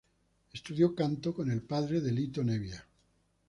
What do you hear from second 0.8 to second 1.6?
canto con